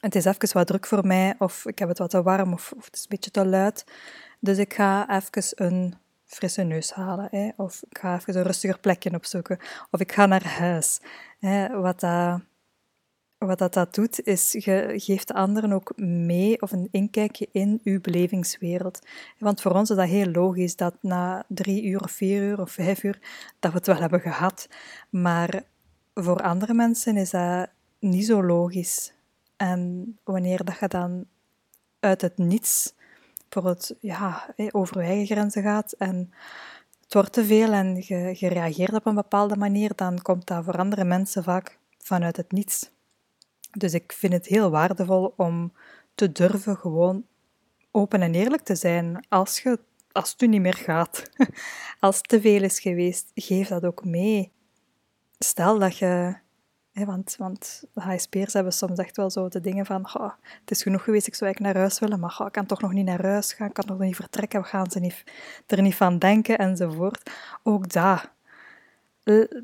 het 0.00 0.14
is 0.14 0.24
even 0.24 0.52
wat 0.52 0.66
druk 0.66 0.86
voor 0.86 1.06
mij, 1.06 1.34
of 1.38 1.66
ik 1.66 1.78
heb 1.78 1.88
het 1.88 1.98
wat 1.98 2.10
te 2.10 2.22
warm, 2.22 2.52
of, 2.52 2.72
of 2.76 2.84
het 2.84 2.94
is 2.94 3.00
een 3.00 3.06
beetje 3.08 3.30
te 3.30 3.46
luid. 3.46 3.84
Dus 4.40 4.58
ik 4.58 4.74
ga 4.74 5.16
even 5.16 5.66
een 5.66 5.94
frisse 6.24 6.62
neus 6.62 6.92
halen, 6.92 7.28
hè, 7.30 7.50
of 7.56 7.82
ik 7.88 7.98
ga 7.98 8.14
even 8.14 8.36
een 8.36 8.42
rustiger 8.42 8.78
plekje 8.78 9.14
opzoeken, 9.14 9.58
of 9.90 10.00
ik 10.00 10.12
ga 10.12 10.26
naar 10.26 10.46
huis. 10.46 11.00
Hè, 11.38 11.80
wat 11.80 12.00
dat 12.00 12.40
wat 13.38 13.58
dat, 13.58 13.74
dat 13.74 13.94
doet, 13.94 14.26
is 14.26 14.52
je 14.52 14.92
geeft 14.96 15.28
de 15.28 15.34
anderen 15.34 15.72
ook 15.72 15.92
mee 15.96 16.62
of 16.62 16.72
een 16.72 16.88
inkijkje 16.90 17.48
in 17.52 17.80
uw 17.84 18.00
belevingswereld. 18.00 18.98
Want 19.38 19.60
voor 19.60 19.72
ons 19.72 19.90
is 19.90 19.96
dat 19.96 20.08
heel 20.08 20.30
logisch 20.30 20.76
dat 20.76 20.94
na 21.00 21.44
drie 21.48 21.84
uur 21.84 22.02
of 22.02 22.10
vier 22.10 22.42
uur 22.42 22.60
of 22.60 22.70
vijf 22.70 23.02
uur 23.02 23.18
dat 23.58 23.70
we 23.70 23.76
het 23.76 23.86
wel 23.86 24.00
hebben 24.00 24.20
gehad. 24.20 24.68
Maar 25.10 25.62
voor 26.14 26.42
andere 26.42 26.74
mensen 26.74 27.16
is 27.16 27.30
dat 27.30 27.68
niet 27.98 28.26
zo 28.26 28.42
logisch. 28.44 29.14
En 29.56 30.12
wanneer 30.24 30.64
dat 30.64 30.78
je 30.78 30.88
dan 30.88 31.24
uit 32.00 32.20
het 32.20 32.38
niets 32.38 32.94
bijvoorbeeld 33.48 33.94
ja, 34.00 34.54
over 34.70 35.24
grenzen 35.26 35.62
gaat 35.62 35.92
en 35.92 36.32
het 37.02 37.14
wordt 37.14 37.32
te 37.32 37.44
veel 37.44 37.72
en 37.72 37.94
je, 37.94 38.34
je 38.38 38.48
reageert 38.48 38.94
op 38.94 39.06
een 39.06 39.14
bepaalde 39.14 39.56
manier, 39.56 39.92
dan 39.94 40.22
komt 40.22 40.46
dat 40.46 40.64
voor 40.64 40.78
andere 40.78 41.04
mensen 41.04 41.42
vaak 41.44 41.78
vanuit 41.98 42.36
het 42.36 42.52
niets. 42.52 42.90
Dus 43.70 43.94
ik 43.94 44.12
vind 44.12 44.32
het 44.32 44.46
heel 44.46 44.70
waardevol 44.70 45.34
om 45.36 45.72
te 46.14 46.32
durven 46.32 46.76
gewoon 46.76 47.26
open 47.90 48.22
en 48.22 48.34
eerlijk 48.34 48.62
te 48.62 48.74
zijn. 48.74 49.26
Als, 49.28 49.60
je, 49.60 49.78
als 50.12 50.30
het 50.30 50.42
u 50.42 50.46
niet 50.46 50.60
meer 50.60 50.74
gaat, 50.74 51.30
als 52.00 52.16
het 52.16 52.28
te 52.28 52.40
veel 52.40 52.62
is 52.62 52.80
geweest, 52.80 53.30
geef 53.34 53.68
dat 53.68 53.84
ook 53.84 54.04
mee. 54.04 54.52
Stel 55.38 55.78
dat 55.78 55.98
je, 55.98 56.36
want, 56.92 57.36
want 57.38 57.84
HSP'ers 57.94 58.52
hebben 58.52 58.72
soms 58.72 58.98
echt 58.98 59.16
wel 59.16 59.30
zo 59.30 59.48
de 59.48 59.60
dingen 59.60 59.86
van, 59.86 60.08
het 60.60 60.70
is 60.70 60.82
genoeg 60.82 61.04
geweest, 61.04 61.26
ik 61.26 61.34
zou 61.34 61.44
eigenlijk 61.44 61.74
naar 61.74 61.82
huis 61.82 61.98
willen, 61.98 62.20
maar 62.20 62.42
ik 62.46 62.52
kan 62.52 62.66
toch 62.66 62.80
nog 62.80 62.92
niet 62.92 63.04
naar 63.06 63.22
huis 63.22 63.52
gaan, 63.52 63.68
ik 63.68 63.74
kan 63.74 63.84
nog 63.86 63.98
niet 63.98 64.16
vertrekken, 64.16 64.60
we 64.60 64.66
gaan 64.66 64.90
ze 64.90 65.00
niet, 65.00 65.24
er 65.66 65.82
niet 65.82 65.94
van 65.94 66.18
denken 66.18 66.58
enzovoort. 66.58 67.30
Ook 67.62 67.92
daar, 67.92 68.32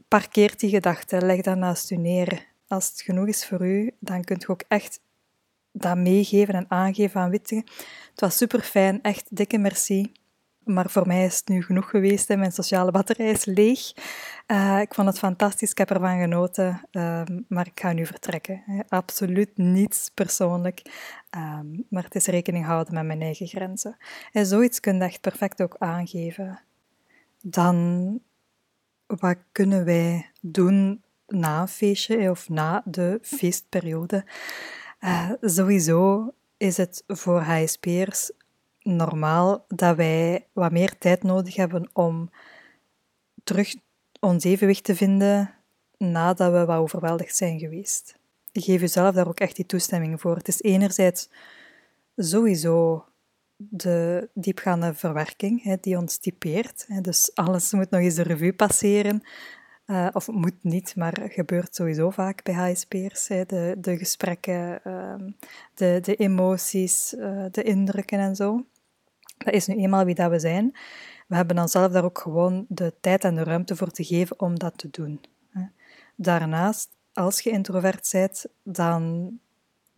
parkeert 0.09 0.61
die 0.61 0.71
gedachten, 0.71 1.27
leg 1.27 1.41
dat 1.41 1.57
naast 1.57 1.91
u 1.91 1.97
neer 1.97 2.51
als 2.73 2.89
het 2.89 3.01
genoeg 3.01 3.27
is 3.27 3.47
voor 3.47 3.67
u, 3.67 3.91
dan 4.01 4.25
kunt 4.25 4.43
je 4.43 4.49
ook 4.49 4.65
echt 4.69 5.01
dat 5.73 5.97
meegeven 5.97 6.55
en 6.55 6.67
aangeven 6.69 7.21
aan 7.21 7.31
Witte. 7.31 7.55
Het 8.11 8.21
was 8.21 8.37
super 8.37 8.61
fijn, 8.61 9.03
echt 9.03 9.37
dikke 9.37 9.59
merci. 9.59 10.13
Maar 10.65 10.91
voor 10.91 11.07
mij 11.07 11.25
is 11.25 11.37
het 11.37 11.49
nu 11.49 11.63
genoeg 11.63 11.91
geweest. 11.91 12.29
Hè. 12.29 12.37
Mijn 12.37 12.53
sociale 12.53 12.91
batterij 12.91 13.31
is 13.31 13.45
leeg. 13.45 13.93
Uh, 14.47 14.81
ik 14.81 14.95
vond 14.95 15.09
het 15.09 15.19
fantastisch, 15.19 15.71
ik 15.71 15.79
heb 15.79 15.91
ervan 15.91 16.21
genoten. 16.21 16.89
Uh, 16.93 17.23
maar 17.49 17.67
ik 17.67 17.81
ga 17.81 17.93
nu 17.93 18.07
vertrekken. 18.07 18.63
Hè. 18.67 18.81
Absoluut 18.89 19.57
niets 19.57 20.11
persoonlijk. 20.15 20.83
Um, 21.37 21.87
maar 21.89 22.05
het 22.05 22.15
is 22.15 22.27
rekening 22.27 22.65
houden 22.65 22.95
met 22.95 23.05
mijn 23.05 23.23
eigen 23.23 23.47
grenzen. 23.47 23.97
En 24.33 24.47
zoiets 24.47 24.81
kun 24.81 24.97
je 24.97 25.03
echt 25.03 25.21
perfect 25.21 25.63
ook 25.63 25.77
aangeven. 25.79 26.61
Dan, 27.41 28.21
wat 29.07 29.39
kunnen 29.53 29.85
wij 29.85 30.31
doen 30.41 31.03
na 31.33 31.61
een 31.61 31.69
feestje 31.69 32.31
of 32.31 32.49
na 32.49 32.83
de 32.85 33.19
feestperiode. 33.23 34.25
Uh, 35.01 35.31
sowieso 35.41 36.33
is 36.57 36.77
het 36.77 37.05
voor 37.07 37.41
HSP'ers 37.41 38.31
normaal 38.83 39.65
dat 39.69 39.97
wij 39.97 40.47
wat 40.53 40.73
meer 40.73 40.99
tijd 40.99 41.23
nodig 41.23 41.57
hebben 41.57 41.91
om 41.93 42.31
terug 43.45 43.75
ons 44.21 44.45
evenwicht 44.45 44.85
te 44.85 44.97
vinden 44.97 45.55
nadat 45.97 46.53
we 46.53 46.65
wat 46.65 46.79
overweldigd 46.79 47.37
zijn 47.37 47.59
geweest. 47.59 48.17
Geef 48.53 48.81
jezelf 48.81 49.15
daar 49.15 49.29
ook 49.29 49.41
echt 49.41 49.57
die 49.57 49.67
toestemming 49.67 50.21
voor. 50.21 50.37
Het 50.37 50.49
is 50.49 50.61
enerzijds 50.61 51.29
sowieso 52.17 53.05
de 53.57 54.29
diepgaande 54.35 54.95
verwerking 54.95 55.63
hè, 55.63 55.77
die 55.81 55.99
ons 55.99 56.17
typeert. 56.17 56.85
Hè, 56.89 57.01
dus 57.01 57.31
alles 57.35 57.73
moet 57.73 57.91
nog 57.91 58.01
eens 58.01 58.15
de 58.15 58.23
revue 58.23 58.53
passeren. 58.53 59.23
Uh, 59.87 60.09
of 60.13 60.29
moet 60.29 60.63
niet, 60.63 60.97
maar 60.97 61.21
gebeurt 61.31 61.75
sowieso 61.75 62.11
vaak 62.11 62.43
bij 62.43 62.55
HSP'ers. 62.55 63.27
De, 63.27 63.77
de 63.79 63.99
gesprekken, 63.99 64.81
uh, 64.87 65.15
de, 65.75 65.99
de 66.03 66.15
emoties, 66.15 67.15
uh, 67.15 67.45
de 67.51 67.63
indrukken 67.63 68.19
en 68.19 68.37
zo. 68.37 68.67
Dat 69.39 69.55
is 69.55 69.67
nu 69.67 69.77
eenmaal 69.77 70.05
wie 70.05 70.15
dat 70.15 70.31
we 70.31 70.39
zijn. 70.39 70.71
We 71.27 71.37
hebben 71.37 71.57
dan 71.57 71.69
zelf 71.69 71.93
daar 71.93 72.05
ook 72.05 72.19
gewoon 72.19 72.67
de 72.69 72.95
tijd 73.01 73.25
en 73.25 73.35
de 73.35 73.45
ruimte 73.45 73.77
voor 73.77 73.91
te 73.91 74.05
geven 74.05 74.41
om 74.41 74.59
dat 74.59 74.79
te 74.79 74.89
doen. 74.91 75.21
Daarnaast, 76.17 76.89
als 77.13 77.41
je 77.41 77.51
introvert 77.51 78.09
bent, 78.13 78.47
dan 78.63 79.31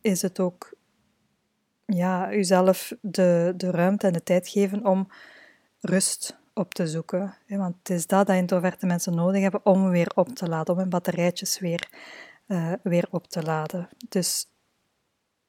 is 0.01 0.23
het 0.23 0.41
ook 0.41 0.75
ja, 1.87 2.31
jezelf 2.31 2.93
de, 3.01 3.55
de 3.57 3.71
ruimte 3.71 4.07
en 4.07 4.13
de 4.13 4.23
tijd 4.23 4.49
geven 4.49 4.87
om 4.87 5.09
rust 5.81 6.39
op 6.55 6.75
te 6.75 6.87
zoeken. 6.87 7.35
Want 7.49 7.75
het 7.79 7.91
is 7.91 8.07
dat 8.07 8.27
dat 8.27 8.37
introverte 8.37 8.87
mensen 8.87 9.15
nodig 9.15 9.43
hebben 9.43 9.67
om 9.67 9.91
weer 9.91 10.13
op 10.15 10.29
te 10.29 10.49
laden, 10.49 10.75
om 10.75 10.81
hun 10.81 10.89
batterijtjes 10.89 11.59
weer, 11.59 11.89
uh, 12.49 12.73
weer 12.83 13.07
op 13.11 13.27
te 13.27 13.43
laden. 13.43 13.89
Dus 14.09 14.47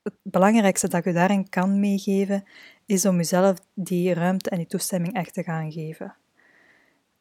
het 0.04 0.14
belangrijkste 0.22 0.88
dat 0.88 1.04
je 1.04 1.14
daarin 1.14 1.50
kan 1.50 1.80
meegeven, 1.80 2.44
is 2.86 3.06
om 3.06 3.16
jezelf 3.16 3.58
die 3.74 4.14
ruimte 4.14 4.50
en 4.50 4.58
die 4.58 4.68
toestemming 4.68 5.14
echt 5.14 5.34
te 5.34 5.44
gaan 5.44 5.72
geven. 5.72 6.16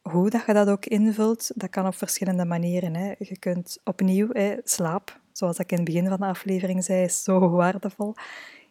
Hoe 0.01 0.29
dat 0.29 0.45
je 0.45 0.53
dat 0.53 0.69
ook 0.69 0.85
invult, 0.85 1.51
dat 1.55 1.69
kan 1.69 1.87
op 1.87 1.95
verschillende 1.95 2.45
manieren. 2.45 2.95
Hè. 2.95 3.13
Je 3.19 3.37
kunt 3.39 3.79
opnieuw, 3.83 4.27
hè, 4.31 4.55
slaap, 4.63 5.19
zoals 5.31 5.59
ik 5.59 5.71
in 5.71 5.77
het 5.77 5.85
begin 5.85 6.07
van 6.07 6.19
de 6.19 6.25
aflevering 6.25 6.83
zei, 6.83 7.03
is 7.03 7.23
zo 7.23 7.49
waardevol. 7.49 8.13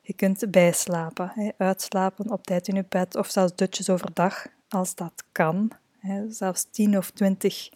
Je 0.00 0.12
kunt 0.12 0.50
bijslapen, 0.50 1.33
hè, 1.35 1.50
uitslapen 1.56 2.30
op 2.30 2.44
tijd 2.44 2.68
in 2.68 2.75
je 2.75 2.85
bed 2.88 3.16
of 3.16 3.30
zelfs 3.30 3.54
dutjes 3.54 3.90
overdag 3.90 4.47
als 4.75 4.95
dat 4.95 5.25
kan. 5.33 5.71
Zelfs 6.28 6.66
10 6.71 6.97
of 6.97 7.11
20 7.11 7.71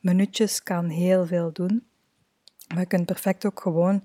minuutjes 0.00 0.62
kan 0.62 0.88
heel 0.88 1.26
veel 1.26 1.52
doen. 1.52 1.86
Maar 2.68 2.80
je 2.80 2.86
kunt 2.86 3.06
perfect 3.06 3.46
ook 3.46 3.60
gewoon 3.60 4.04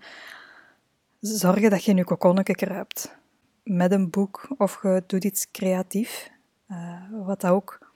zorgen 1.19 1.69
dat 1.69 1.83
je 1.83 1.91
in 1.91 1.97
je 1.97 2.03
kokonnetje 2.03 2.55
kruipt. 2.55 3.15
Met 3.63 3.91
een 3.91 4.09
boek 4.09 4.47
of 4.57 4.81
je 4.81 5.03
doet 5.07 5.23
iets 5.23 5.51
creatief. 5.51 6.31
Uh, 6.69 7.03
wat 7.25 7.45
ook 7.45 7.93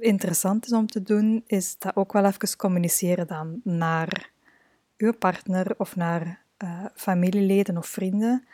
interessant 0.00 0.66
is 0.66 0.72
om 0.72 0.86
te 0.86 1.02
doen, 1.02 1.42
is 1.46 1.78
dat 1.78 1.96
ook 1.96 2.12
wel 2.12 2.24
even 2.24 2.56
communiceren 2.56 3.26
dan 3.26 3.60
naar 3.64 4.30
je 4.96 5.12
partner 5.12 5.74
of 5.78 5.96
naar 5.96 6.42
uh, 6.58 6.84
familieleden 6.94 7.76
of 7.76 7.86
vrienden 7.86 8.46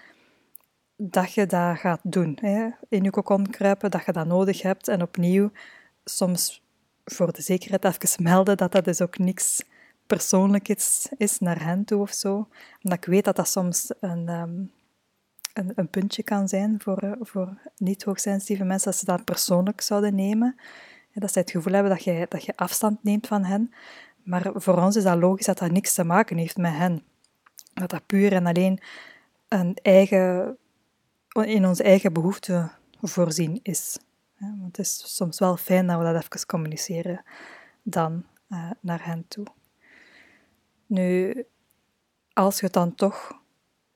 dat 1.01 1.33
je 1.33 1.47
dat 1.47 1.79
gaat 1.79 2.01
doen. 2.03 2.39
Hè? 2.41 2.69
In 2.89 3.03
je 3.03 3.11
kokon 3.11 3.51
kruipen, 3.51 3.91
dat 3.91 4.05
je 4.05 4.13
dat 4.13 4.27
nodig 4.27 4.63
hebt. 4.63 4.89
En 4.89 5.03
opnieuw, 5.03 5.51
soms 6.05 6.63
voor 7.05 7.33
de 7.33 7.43
zekerheid 7.43 7.85
even 7.85 8.23
melden 8.23 8.57
dat 8.57 8.73
dat 8.73 8.85
dus 8.85 9.01
ook 9.01 9.19
niks 9.19 9.63
persoonlijk 10.07 10.69
is, 10.69 11.09
is 11.17 11.39
naar 11.39 11.65
hen 11.65 11.85
toe 11.85 12.01
of 12.01 12.13
zo. 12.13 12.49
Omdat 12.83 12.99
ik 12.99 13.05
weet 13.05 13.25
dat 13.25 13.37
dat 13.37 13.49
soms 13.49 13.93
een, 14.01 14.29
um, 14.29 14.73
een, 15.53 15.73
een, 15.75 15.89
puntje 15.89 16.23
kan 16.23 16.49
zijn 16.49 16.81
voor, 16.81 17.17
voor 17.21 17.59
niet-hoogsensitieve 17.77 18.65
mensen, 18.65 18.91
dat 18.91 19.01
ze 19.01 19.05
dat 19.05 19.25
persoonlijk 19.25 19.81
zouden 19.81 20.15
nemen. 20.15 20.57
Dat 21.13 21.33
ze 21.33 21.39
het 21.39 21.51
gevoel 21.51 21.73
hebben 21.73 21.93
dat 21.93 22.05
je, 22.05 22.27
dat 22.29 22.45
je 22.45 22.57
afstand 22.57 23.03
neemt 23.03 23.27
van 23.27 23.45
hen. 23.45 23.73
Maar 24.23 24.51
voor 24.55 24.83
ons 24.83 24.97
is 24.97 25.03
dat 25.03 25.19
logisch 25.19 25.47
dat 25.47 25.59
dat 25.59 25.71
niks 25.71 25.95
te 25.95 26.05
maken 26.05 26.37
heeft 26.37 26.57
met 26.57 26.73
hen. 26.73 27.03
Dat 27.75 27.91
dat 27.91 28.07
puur 28.07 28.33
en 28.33 28.47
alleen 28.47 28.81
een 29.49 29.79
eigen 29.83 30.57
in 31.47 31.67
onze 31.67 31.83
eigen 31.83 32.13
behoeften 32.13 32.73
voorzien 33.03 33.61
is. 33.63 33.99
Want 34.39 34.77
het 34.77 34.79
is 34.79 35.17
soms 35.17 35.39
wel 35.39 35.57
fijn 35.57 35.87
dat 35.87 35.99
we 35.99 36.05
dat 36.05 36.15
even 36.15 36.47
communiceren 36.47 37.23
dan 37.83 38.25
uh, 38.49 38.71
naar 38.81 39.05
hen 39.05 39.25
toe. 39.29 39.47
Nu, 40.87 41.35
als 42.33 42.61
je 42.61 42.69
dan 42.71 42.95
toch 42.95 43.33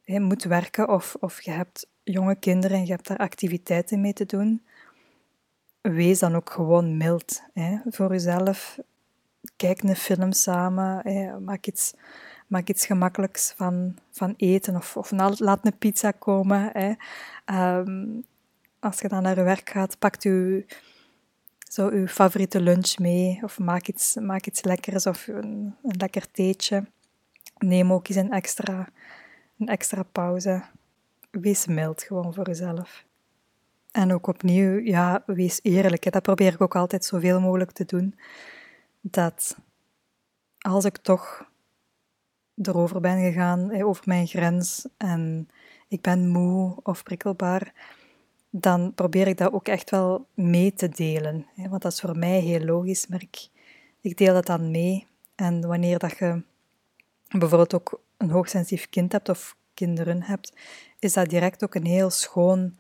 moet 0.07 0.45
werken 0.45 0.89
of, 0.89 1.17
of 1.21 1.43
je 1.43 1.51
hebt 1.51 1.87
jonge 2.03 2.35
kinderen 2.35 2.77
en 2.77 2.85
je 2.87 2.93
hebt 2.93 3.07
daar 3.07 3.17
activiteiten 3.17 4.01
mee 4.01 4.13
te 4.13 4.27
doen, 4.27 4.63
wees 5.81 6.19
dan 6.19 6.35
ook 6.35 6.51
gewoon 6.51 6.97
mild 6.97 7.43
voor 7.85 8.11
jezelf. 8.11 8.79
Kijk 9.57 9.83
een 9.83 9.97
film 9.97 10.33
samen. 10.33 11.45
Maak, 11.45 11.67
iets, 11.67 11.95
maak 12.53 12.69
iets 12.69 12.87
gemakkelijks 12.87 13.53
van, 13.57 13.97
van 14.11 14.35
eten 14.37 14.77
of, 14.77 14.97
of 14.97 15.11
laat 15.39 15.67
een 15.67 15.79
pizza 15.79 16.11
komen. 16.11 16.71
Hè. 16.73 16.93
Ehm, 17.45 18.07
als 18.79 19.01
je 19.01 19.09
dan 19.09 19.23
naar 19.23 19.37
je 19.37 19.43
werk 19.43 19.71
gaat, 19.71 19.99
pakt 19.99 20.25
u 20.25 20.67
zo 21.59 21.89
uw 21.89 22.07
favoriete 22.07 22.61
lunch 22.61 22.99
mee 22.99 23.41
of 23.43 23.59
maak 23.59 23.87
iets, 23.87 24.15
maak 24.15 24.47
iets 24.47 24.63
lekkers 24.63 25.07
of 25.07 25.27
een, 25.27 25.77
een 25.83 25.97
lekker 25.99 26.31
theetje. 26.31 26.87
Neem 27.59 27.93
ook 27.93 28.09
eens 28.09 28.19
een 28.19 28.33
extra, 28.33 28.89
een 29.59 29.69
extra 29.69 30.03
pauze. 30.03 30.63
Wees 31.31 31.67
mild 31.67 32.03
gewoon 32.03 32.35
voor 32.35 32.47
jezelf. 32.47 33.05
En 33.91 34.13
ook 34.13 34.27
opnieuw, 34.27 34.79
ja, 34.79 35.23
wees 35.27 35.59
eerlijk. 35.63 36.13
Dat 36.13 36.23
probeer 36.23 36.53
ik 36.53 36.61
ook 36.61 36.77
altijd 36.77 37.05
zoveel 37.05 37.41
mogelijk 37.41 37.73
te 37.73 37.85
doen. 37.85 38.19
Dat 39.01 39.57
als 40.59 40.85
ik 40.85 40.97
toch 40.97 41.51
erover 42.67 43.01
ben 43.01 43.19
gegaan, 43.19 43.83
over 43.83 44.03
mijn 44.07 44.27
grens, 44.27 44.87
en 44.97 45.49
ik 45.89 46.01
ben 46.01 46.29
moe 46.29 46.77
of 46.83 47.03
prikkelbaar, 47.03 47.73
dan 48.51 48.95
probeer 48.95 49.27
ik 49.27 49.39
dat 49.39 49.53
ook 49.53 49.69
echt 49.69 49.91
wel 49.91 50.27
mee 50.35 50.75
te 50.75 50.89
delen. 50.89 51.47
Want 51.57 51.83
dat 51.83 51.93
is 51.93 52.01
voor 52.01 52.19
mij 52.19 52.41
heel 52.41 52.65
logisch, 52.65 53.07
maar 53.07 53.23
ik, 53.23 53.49
ik 54.01 54.17
deel 54.17 54.35
dat 54.35 54.47
dan 54.47 54.71
mee. 54.71 55.07
En 55.35 55.67
wanneer 55.67 55.99
dat 55.99 56.19
je 56.19 56.43
bijvoorbeeld 57.29 57.75
ook 57.75 58.01
een 58.17 58.31
hoogsensitief 58.31 58.89
kind 58.89 59.13
hebt 59.13 59.29
of 59.29 59.57
kinderen 59.75 60.23
hebt, 60.23 60.53
is 60.99 61.13
dat 61.13 61.29
direct 61.29 61.65
ook 61.65 61.75
een 61.75 61.87
heel 61.87 62.11
schoon 62.11 62.77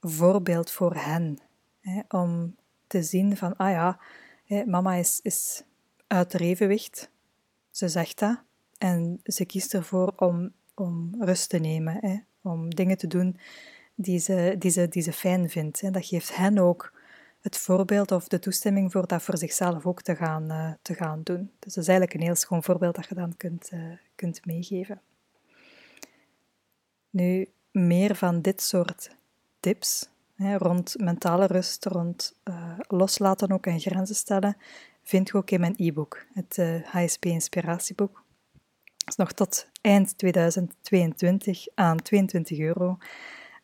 voorbeeld 0.00 0.70
voor 0.70 0.94
hen. 0.94 1.38
Om 2.08 2.56
te 2.86 3.02
zien 3.02 3.36
van, 3.36 3.56
ah 3.56 3.70
ja, 3.70 3.98
mama 4.66 4.94
is, 4.94 5.20
is 5.22 5.62
uit 6.06 6.40
evenwicht. 6.40 7.10
Ze 7.70 7.88
zegt 7.88 8.18
dat. 8.18 8.42
En 8.84 9.20
ze 9.24 9.44
kiest 9.44 9.74
ervoor 9.74 10.12
om, 10.16 10.52
om 10.74 11.14
rust 11.18 11.48
te 11.48 11.58
nemen, 11.58 11.96
hè, 12.00 12.16
om 12.42 12.74
dingen 12.74 12.98
te 12.98 13.06
doen 13.06 13.36
die 13.94 14.18
ze, 14.18 15.12
fijn 15.12 15.50
vindt. 15.50 15.80
Hè. 15.80 15.90
Dat 15.90 16.06
geeft 16.06 16.36
hen 16.36 16.58
ook 16.58 16.92
het 17.40 17.56
voorbeeld 17.56 18.12
of 18.12 18.28
de 18.28 18.38
toestemming 18.38 18.92
voor 18.92 19.06
dat 19.06 19.22
voor 19.22 19.38
zichzelf 19.38 19.86
ook 19.86 20.02
te 20.02 20.16
gaan, 20.16 20.52
uh, 20.52 20.72
te 20.82 20.94
gaan 20.94 21.20
doen. 21.22 21.50
Dus 21.58 21.74
dat 21.74 21.82
is 21.82 21.88
eigenlijk 21.88 22.14
een 22.14 22.26
heel 22.26 22.34
schoon 22.34 22.62
voorbeeld 22.62 22.94
dat 22.94 23.06
je 23.06 23.14
dan 23.14 23.36
kunt, 23.36 23.70
uh, 23.72 23.92
kunt 24.14 24.46
meegeven. 24.46 25.00
Nu, 27.10 27.48
meer 27.70 28.14
van 28.14 28.40
dit 28.40 28.62
soort 28.62 29.16
tips 29.60 30.08
hè, 30.34 30.56
rond 30.56 30.94
mentale 30.98 31.46
rust, 31.46 31.84
rond 31.84 32.34
uh, 32.44 32.78
loslaten 32.78 33.52
ook 33.52 33.66
en 33.66 33.80
grenzen 33.80 34.16
stellen, 34.16 34.56
vind 35.02 35.28
je 35.28 35.34
ook 35.34 35.50
in 35.50 35.60
mijn 35.60 35.74
e-book, 35.76 36.26
het 36.32 36.58
HSP 36.84 37.24
Inspiratieboek. 37.24 38.23
Is 39.04 39.16
nog 39.16 39.32
tot 39.32 39.66
eind 39.80 40.18
2022 40.18 41.66
aan 41.74 42.02
22 42.02 42.58
euro. 42.58 42.98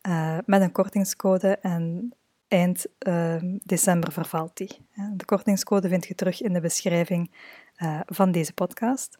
Uh, 0.07 0.37
met 0.45 0.61
een 0.61 0.71
kortingscode 0.71 1.57
en 1.57 2.13
eind 2.47 2.85
uh, 3.07 3.35
december 3.63 4.11
vervalt 4.11 4.57
die. 4.57 4.77
De 5.13 5.25
kortingscode 5.25 5.87
vind 5.87 6.05
je 6.05 6.15
terug 6.15 6.41
in 6.41 6.53
de 6.53 6.61
beschrijving 6.61 7.31
uh, 7.77 7.99
van 8.05 8.31
deze 8.31 8.53
podcast. 8.53 9.17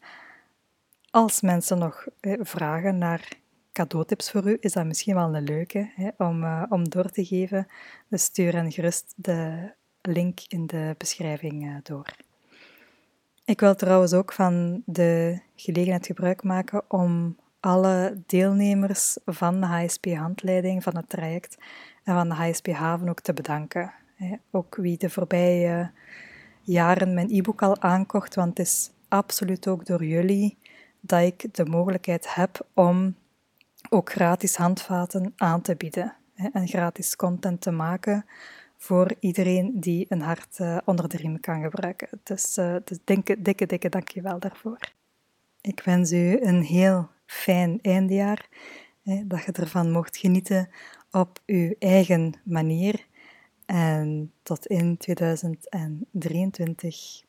Als 1.10 1.40
mensen 1.40 1.78
nog 1.78 2.06
vragen 2.40 2.98
naar 2.98 3.28
cadeautips 3.72 4.30
voor 4.30 4.48
u, 4.48 4.56
is 4.60 4.72
dat 4.72 4.86
misschien 4.86 5.14
wel 5.14 5.34
een 5.34 5.44
leuke 5.44 5.92
hè, 5.94 6.08
om, 6.18 6.64
om 6.68 6.88
door 6.88 7.10
te 7.10 7.24
geven. 7.24 7.66
Dus 8.08 8.24
stuur 8.24 8.52
hen 8.52 8.72
gerust 8.72 9.12
de 9.16 9.70
link 10.02 10.40
in 10.48 10.66
de 10.66 10.94
beschrijving 10.98 11.82
door. 11.82 12.16
Ik 13.52 13.60
wil 13.60 13.74
trouwens 13.74 14.12
ook 14.12 14.32
van 14.32 14.82
de 14.86 15.40
gelegenheid 15.56 16.06
gebruik 16.06 16.42
maken 16.42 16.82
om 16.88 17.36
alle 17.60 18.22
deelnemers 18.26 19.18
van 19.24 19.60
de 19.60 19.66
HSP-handleiding, 19.66 20.82
van 20.82 20.96
het 20.96 21.08
traject 21.08 21.56
en 22.04 22.14
van 22.14 22.28
de 22.28 22.34
HSP-haven 22.34 23.08
ook 23.08 23.20
te 23.20 23.32
bedanken. 23.32 23.92
Ook 24.50 24.76
wie 24.76 24.98
de 24.98 25.10
voorbije 25.10 25.90
jaren 26.62 27.14
mijn 27.14 27.30
e-book 27.30 27.62
al 27.62 27.80
aankocht, 27.80 28.34
want 28.34 28.58
het 28.58 28.66
is 28.66 28.90
absoluut 29.08 29.68
ook 29.68 29.86
door 29.86 30.04
jullie 30.04 30.58
dat 31.00 31.22
ik 31.22 31.54
de 31.54 31.64
mogelijkheid 31.64 32.34
heb 32.34 32.66
om 32.74 33.14
ook 33.90 34.12
gratis 34.12 34.56
handvaten 34.56 35.32
aan 35.36 35.60
te 35.60 35.76
bieden 35.76 36.14
en 36.52 36.68
gratis 36.68 37.16
content 37.16 37.60
te 37.60 37.70
maken 37.70 38.24
voor 38.82 39.14
iedereen 39.20 39.80
die 39.80 40.06
een 40.08 40.20
hart 40.20 40.58
eh, 40.58 40.78
onder 40.84 41.08
de 41.08 41.16
riem 41.16 41.40
kan 41.40 41.62
gebruiken. 41.62 42.08
Dus, 42.22 42.58
uh, 42.58 42.76
dus 42.84 42.98
dikke, 43.04 43.42
dikke, 43.42 43.66
dikke 43.66 43.88
dankjewel 43.88 44.38
daarvoor. 44.38 44.78
Ik 45.60 45.82
wens 45.84 46.12
u 46.12 46.40
een 46.40 46.62
heel 46.62 47.08
fijn 47.26 47.78
eindejaar. 47.82 48.48
Hè, 49.02 49.26
dat 49.26 49.44
je 49.44 49.52
ervan 49.52 49.90
mocht 49.90 50.16
genieten 50.16 50.68
op 51.10 51.42
uw 51.46 51.74
eigen 51.78 52.34
manier. 52.44 53.06
En 53.66 54.32
tot 54.42 54.66
in 54.66 54.96
2023. 54.96 57.22